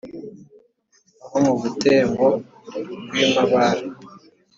[1.23, 2.27] aho mu butembo
[3.05, 3.83] bw'i mabare,